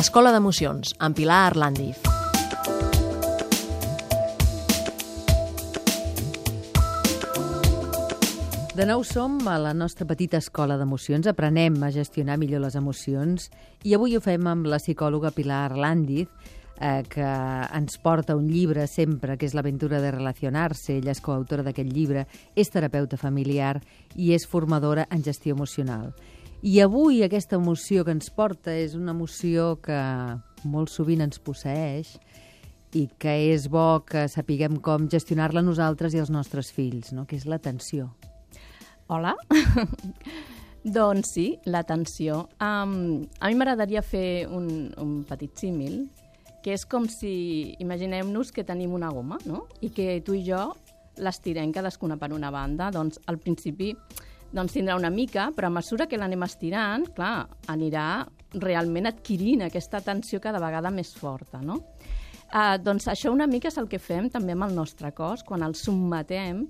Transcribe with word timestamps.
Escola 0.00 0.30
d'Emocions, 0.32 0.94
amb 0.98 1.16
Pilar 1.18 1.42
Arlandiz. 1.50 1.98
De 8.80 8.86
nou 8.88 9.02
som 9.04 9.36
a 9.44 9.58
la 9.60 9.74
nostra 9.76 10.06
petita 10.08 10.38
escola 10.40 10.78
d'emocions, 10.80 11.26
aprenem 11.28 11.76
a 11.84 11.90
gestionar 11.92 12.38
millor 12.40 12.62
les 12.64 12.78
emocions. 12.80 13.50
I 13.84 13.92
avui 13.92 14.16
ho 14.16 14.22
fem 14.24 14.46
amb 14.48 14.70
la 14.72 14.78
psicòloga 14.80 15.34
Pilar 15.36 15.66
Arlandiz, 15.66 16.30
eh, 16.80 17.04
que 17.08 17.22
ens 17.76 17.98
porta 18.02 18.36
un 18.36 18.48
llibre 18.48 18.86
sempre, 18.88 19.36
que 19.36 19.46
és 19.46 19.54
l'aventura 19.54 20.00
de 20.00 20.10
relacionar-se. 20.16 20.96
Ella 20.98 21.12
és 21.12 21.22
coautora 21.22 21.64
d'aquest 21.66 21.92
llibre, 21.92 22.26
és 22.56 22.72
terapeuta 22.72 23.20
familiar 23.20 23.76
i 24.16 24.32
és 24.34 24.48
formadora 24.48 25.06
en 25.10 25.22
gestió 25.22 25.54
emocional. 25.54 26.14
I 26.62 26.80
avui 26.84 27.22
aquesta 27.24 27.56
emoció 27.56 28.04
que 28.04 28.12
ens 28.12 28.28
porta 28.36 28.74
és 28.76 28.96
una 28.96 29.14
emoció 29.14 29.78
que 29.80 30.00
molt 30.68 30.90
sovint 30.92 31.22
ens 31.24 31.40
posseix 31.40 32.16
i 32.92 33.06
que 33.22 33.32
és 33.52 33.68
bo 33.70 34.02
que 34.04 34.26
sapiguem 34.28 34.80
com 34.82 35.06
gestionar-la 35.08 35.62
nosaltres 35.62 36.12
i 36.12 36.20
els 36.20 36.32
nostres 36.32 36.72
fills, 36.74 37.14
no? 37.16 37.24
que 37.24 37.38
és 37.38 37.46
l'atenció. 37.46 38.10
Hola. 39.08 39.36
doncs 40.84 41.32
sí, 41.34 41.46
l'atenció. 41.64 42.44
Um, 42.60 43.24
a 43.40 43.48
mi 43.48 43.56
m'agradaria 43.56 44.02
fer 44.04 44.46
un, 44.48 44.90
un 45.00 45.20
petit 45.28 45.56
símil, 45.60 46.02
que 46.64 46.74
és 46.76 46.84
com 46.86 47.06
si, 47.08 47.74
imaginem-nos 47.80 48.52
que 48.52 48.64
tenim 48.68 48.92
una 48.96 49.10
goma, 49.14 49.38
no? 49.48 49.66
I 49.80 49.92
que 49.94 50.20
tu 50.24 50.36
i 50.36 50.42
jo 50.46 50.70
l'estirem 51.20 51.72
cadascuna 51.72 52.18
per 52.20 52.32
una 52.32 52.50
banda. 52.52 52.90
Doncs 52.94 53.20
al 53.28 53.38
principi 53.40 53.94
doncs 54.50 54.74
tindrà 54.74 54.96
una 54.98 55.10
mica, 55.14 55.50
però 55.54 55.68
a 55.68 55.74
mesura 55.74 56.08
que 56.10 56.18
l'anem 56.18 56.42
estirant, 56.42 57.06
clar, 57.14 57.46
anirà 57.70 58.26
realment 58.58 59.06
adquirint 59.06 59.62
aquesta 59.62 60.00
tensió 60.02 60.40
cada 60.42 60.58
vegada 60.62 60.90
més 60.90 61.12
forta, 61.14 61.60
no? 61.62 61.78
Uh, 62.50 62.74
doncs 62.82 63.06
això 63.06 63.30
una 63.30 63.46
mica 63.46 63.70
és 63.70 63.78
el 63.78 63.86
que 63.86 64.00
fem 64.02 64.26
també 64.30 64.56
amb 64.56 64.66
el 64.66 64.74
nostre 64.74 65.12
cos, 65.14 65.44
quan 65.46 65.62
el 65.62 65.76
sotmetem 65.78 66.64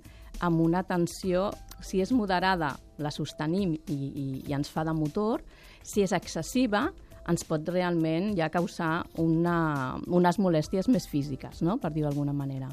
amb 0.44 0.60
una 0.60 0.82
tensió, 0.84 1.48
si 1.80 2.02
és 2.04 2.12
moderada, 2.12 2.74
la 3.00 3.12
sostenim 3.12 3.72
i, 3.72 3.96
i, 3.96 4.26
i 4.44 4.52
ens 4.52 4.68
fa 4.68 4.84
de 4.84 4.92
motor, 4.92 5.40
si 5.80 6.04
és 6.04 6.12
excessiva, 6.12 6.90
ens 7.28 7.44
pot 7.44 7.68
realment 7.68 8.32
ja 8.38 8.48
causar 8.52 9.04
una, 9.20 9.98
unes 10.06 10.40
molèsties 10.40 10.88
més 10.88 11.06
físiques, 11.10 11.60
no? 11.62 11.76
per 11.78 11.92
dir 11.92 12.06
d'alguna 12.06 12.32
manera. 12.32 12.70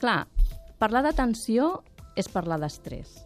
Clar, 0.00 0.24
parlar 0.78 1.04
de 1.04 1.14
tensió 1.16 1.76
és 2.16 2.28
parlar 2.30 2.60
d'estrès 2.62 3.18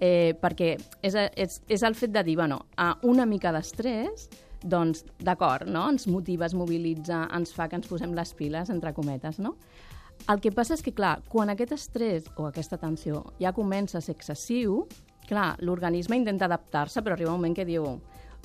eh, 0.00 0.34
perquè 0.40 0.74
és, 1.04 1.14
és, 1.14 1.60
és 1.68 1.82
el 1.84 1.94
fet 1.94 2.12
de 2.14 2.24
dir, 2.24 2.36
bueno, 2.40 2.64
a 2.80 2.94
una 3.06 3.26
mica 3.28 3.52
d'estrès, 3.52 4.28
doncs, 4.60 5.04
d'acord, 5.20 5.68
no? 5.68 5.86
ens 5.92 6.08
motiva, 6.08 6.48
es 6.48 6.56
mobilitza, 6.56 7.26
ens 7.36 7.52
fa 7.56 7.68
que 7.68 7.78
ens 7.78 7.88
posem 7.88 8.16
les 8.16 8.32
piles, 8.36 8.72
entre 8.72 8.94
cometes, 8.96 9.38
no? 9.40 9.54
El 10.28 10.40
que 10.40 10.52
passa 10.52 10.74
és 10.76 10.82
que, 10.84 10.92
clar, 10.92 11.14
quan 11.32 11.48
aquest 11.48 11.72
estrès 11.72 12.26
o 12.36 12.44
aquesta 12.48 12.76
tensió 12.80 13.22
ja 13.40 13.54
comença 13.56 13.98
a 13.98 14.04
ser 14.04 14.18
excessiu, 14.18 14.82
clar, 15.28 15.54
l'organisme 15.64 16.18
intenta 16.18 16.44
adaptar-se, 16.44 17.00
però 17.00 17.16
arriba 17.16 17.32
un 17.32 17.40
moment 17.40 17.56
que 17.56 17.64
diu 17.64 17.86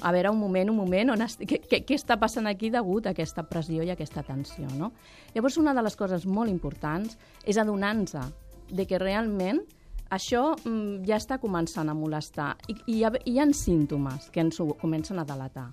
a 0.02 0.12
veure, 0.12 0.32
un 0.32 0.40
moment, 0.40 0.70
un 0.70 0.78
moment, 0.78 1.14
on 1.14 1.24
est... 1.24 1.42
què, 1.48 1.62
què, 1.70 1.82
què 1.88 1.96
està 1.96 2.18
passant 2.22 2.48
aquí 2.50 2.72
degut 2.74 3.08
a 3.08 3.16
aquesta 3.16 3.46
pressió 3.48 3.84
i 3.84 3.90
a 3.90 3.96
aquesta 3.96 4.24
tensió, 4.28 4.68
no? 4.76 4.92
Llavors, 5.36 5.58
una 5.62 5.74
de 5.74 5.84
les 5.86 5.96
coses 5.96 6.26
molt 6.28 6.52
importants 6.52 7.18
és 7.46 7.58
adonar-nos 7.62 8.18
de 8.72 8.86
que 8.90 9.00
realment 9.00 9.62
això 10.14 10.54
mm, 10.56 11.06
ja 11.08 11.18
està 11.18 11.40
començant 11.42 11.90
a 11.90 11.96
molestar 11.98 12.56
i, 12.68 12.76
i 12.86 13.00
hi, 13.00 13.04
ha, 13.06 13.12
hi 13.26 13.40
ha 13.40 13.48
símptomes 13.54 14.30
que 14.32 14.44
ens 14.44 14.60
ho 14.60 14.68
comencen 14.80 15.20
a 15.20 15.26
delatar. 15.26 15.72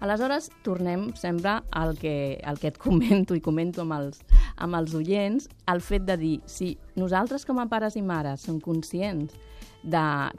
Aleshores, 0.00 0.48
tornem 0.64 1.10
sempre 1.14 1.58
al 1.76 1.98
que, 2.00 2.40
al 2.44 2.58
que 2.58 2.68
et 2.72 2.78
comento 2.80 3.36
i 3.36 3.40
comento 3.44 3.82
amb 3.84 3.92
els, 3.98 4.22
amb 4.56 4.74
els 4.78 4.94
oients, 4.96 5.48
el 5.68 5.80
fet 5.84 6.06
de 6.08 6.16
dir, 6.16 6.40
si 6.48 6.78
nosaltres 6.96 7.44
com 7.44 7.60
a 7.60 7.68
pares 7.68 7.96
i 8.00 8.02
mares 8.02 8.40
som 8.48 8.60
conscients 8.64 9.36
d'aquesta 9.84 10.30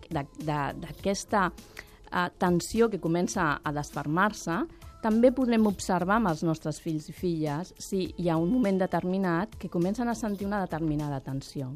uh, 2.11 2.27
tensió 2.37 2.89
que 2.91 2.99
comença 2.99 3.57
a 3.63 3.73
desfermar-se, 3.75 4.61
també 5.01 5.31
podem 5.33 5.65
observar 5.65 6.19
amb 6.19 6.29
els 6.29 6.43
nostres 6.45 6.77
fills 6.79 7.09
i 7.09 7.15
filles 7.17 7.73
si 7.81 8.05
hi 8.21 8.29
ha 8.29 8.37
un 8.37 8.51
moment 8.53 8.77
determinat 8.77 9.55
que 9.57 9.71
comencen 9.71 10.11
a 10.11 10.15
sentir 10.15 10.45
una 10.45 10.61
determinada 10.61 11.23
tensió 11.25 11.71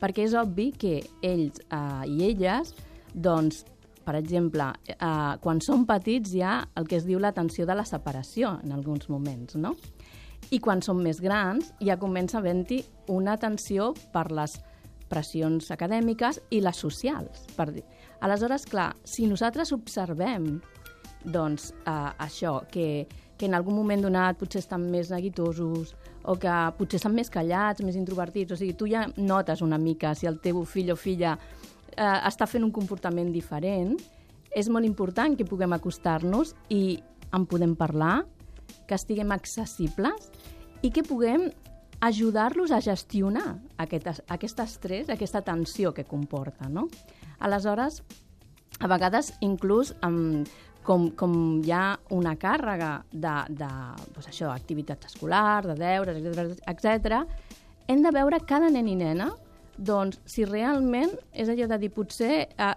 perquè 0.00 0.26
és 0.26 0.36
obvi 0.38 0.70
que 0.78 1.00
ells 1.24 1.60
eh, 1.68 2.04
i 2.08 2.22
elles, 2.30 2.72
doncs, 3.14 3.64
per 4.06 4.16
exemple, 4.18 4.70
eh, 4.94 5.34
quan 5.42 5.60
són 5.64 5.84
petits 5.88 6.32
hi 6.34 6.42
ha 6.46 6.60
el 6.78 6.88
que 6.88 6.98
es 7.00 7.06
diu 7.08 7.20
la 7.20 7.34
tensió 7.36 7.66
de 7.68 7.76
la 7.76 7.86
separació 7.88 8.56
en 8.64 8.72
alguns 8.76 9.10
moments, 9.12 9.58
no? 9.60 9.74
I 10.54 10.62
quan 10.64 10.80
són 10.80 11.02
més 11.04 11.20
grans 11.20 11.72
ja 11.84 11.98
comença 12.00 12.38
a 12.38 12.40
haver-hi 12.40 12.80
una 13.12 13.36
tensió 13.36 13.92
per 14.14 14.28
les 14.32 14.56
pressions 15.10 15.70
acadèmiques 15.74 16.38
i 16.54 16.62
les 16.62 16.78
socials. 16.78 17.42
Per 17.56 17.68
dir. 17.72 17.84
Aleshores, 18.20 18.66
clar, 18.66 18.92
si 19.06 19.26
nosaltres 19.30 19.72
observem 19.72 20.58
doncs, 21.24 21.72
eh, 21.86 22.10
això, 22.18 22.62
que, 22.70 23.06
que 23.38 23.46
en 23.46 23.54
algun 23.54 23.76
moment 23.78 24.02
donat 24.02 24.38
potser 24.38 24.62
estan 24.62 24.86
més 24.90 25.10
neguitosos 25.12 25.94
o 26.28 26.34
que 26.40 26.54
potser 26.78 26.98
estan 26.98 27.14
més 27.14 27.30
callats, 27.30 27.82
més 27.86 27.98
introvertits, 27.98 28.52
o 28.54 28.58
sigui, 28.58 28.74
tu 28.78 28.88
ja 28.90 29.06
notes 29.16 29.62
una 29.62 29.78
mica 29.78 30.14
si 30.18 30.26
el 30.30 30.40
teu 30.42 30.64
fill 30.66 30.92
o 30.92 30.96
filla 30.98 31.36
eh, 31.96 32.18
està 32.28 32.48
fent 32.50 32.66
un 32.66 32.74
comportament 32.74 33.30
diferent, 33.34 33.94
és 34.50 34.68
molt 34.72 34.86
important 34.88 35.36
que 35.36 35.46
puguem 35.46 35.74
acostar-nos 35.76 36.54
i 36.72 36.98
en 37.36 37.44
podem 37.46 37.74
parlar, 37.76 38.24
que 38.88 38.96
estiguem 38.96 39.32
accessibles 39.34 40.30
i 40.82 40.90
que 40.90 41.04
puguem 41.04 41.50
ajudar-los 42.00 42.70
a 42.70 42.80
gestionar 42.80 43.58
aquest, 43.82 44.22
aquest 44.30 44.60
estrès, 44.62 45.10
aquesta 45.10 45.42
tensió 45.42 45.92
que 45.94 46.04
comporta. 46.04 46.68
No? 46.68 46.88
Aleshores, 47.40 48.02
a 48.78 48.86
vegades 48.90 49.32
inclús 49.42 49.94
amb, 50.06 50.48
com, 50.86 51.10
com 51.18 51.34
hi 51.64 51.72
ha 51.74 51.98
una 52.14 52.36
càrrega 52.40 52.92
de, 53.12 53.34
de 53.50 53.70
doncs 54.14 54.30
això, 54.30 54.52
activitats 54.52 55.10
escolars, 55.10 55.68
de 55.68 55.76
deures, 55.80 56.16
etc 56.18 56.62
etc, 56.70 57.22
hem 57.88 58.04
de 58.04 58.12
veure 58.14 58.40
cada 58.46 58.70
nen 58.70 58.88
i 58.88 58.96
nena 58.98 59.32
doncs, 59.78 60.18
si 60.26 60.44
realment 60.46 61.12
és 61.32 61.50
allò 61.50 61.68
de 61.70 61.78
dir, 61.84 61.90
potser 61.94 62.32
eh, 62.50 62.72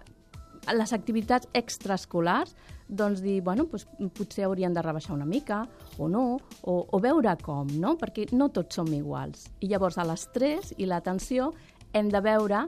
les 0.72 0.92
activitats 0.94 1.48
extraescolars, 1.58 2.54
doncs 2.92 3.22
dir, 3.24 3.40
bueno, 3.44 3.66
doncs, 3.70 3.86
potser 4.14 4.44
haurien 4.46 4.74
de 4.76 4.84
rebaixar 4.84 5.16
una 5.16 5.26
mica, 5.28 5.62
o 5.98 6.08
no, 6.12 6.38
o, 6.62 6.76
o 6.84 7.00
veure 7.02 7.34
com, 7.42 7.70
no? 7.80 7.96
Perquè 8.00 8.28
no 8.36 8.50
tots 8.52 8.78
som 8.78 8.90
iguals. 8.92 9.48
I 9.64 9.72
llavors 9.72 9.98
a 9.98 10.06
l'estrès 10.06 10.74
i 10.76 10.86
l'atenció 10.86 11.52
hem 11.96 12.12
de 12.12 12.20
veure 12.24 12.66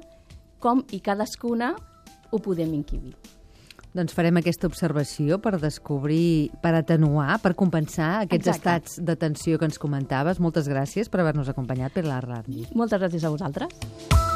com 0.65 0.83
i 0.97 1.01
cadascuna 1.05 1.75
ho 2.33 2.41
podem 2.43 2.73
inquibir. 2.75 3.15
Doncs 3.95 4.11
farem 4.17 4.41
aquesta 4.41 4.67
observació 4.67 5.39
per 5.39 5.53
descobrir, 5.63 6.51
per 6.65 6.73
atenuar, 6.75 7.37
per 7.45 7.53
compensar 7.55 8.25
aquests 8.25 8.51
Exacte. 8.51 8.59
estats 8.59 8.99
de 9.07 9.15
tensió 9.15 9.61
que 9.61 9.69
ens 9.71 9.79
comentaves. 9.79 10.43
Moltes 10.43 10.67
gràcies 10.67 11.13
per 11.13 11.23
haver-nos 11.23 11.53
acompanyat, 11.53 11.95
per 11.95 12.09
la 12.09 12.19
ràdio. 12.25 12.67
Moltes 12.75 12.99
gràcies 12.99 13.23
a 13.23 13.31
vosaltres. 13.31 14.34